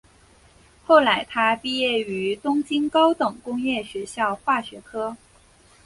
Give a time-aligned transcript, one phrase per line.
[0.83, 5.15] 后来他毕业于东京高等工业学校化学科。